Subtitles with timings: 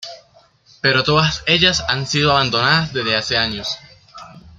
[0.81, 3.67] Pero todas ellas han sido abandonadas desde hace años.